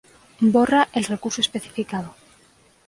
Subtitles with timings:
[0.53, 2.15] Borra el recurso especificado.